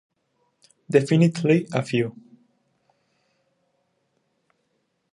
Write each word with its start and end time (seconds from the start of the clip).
Definitely 0.89 1.67
a 1.71 1.83
few. 1.83 2.15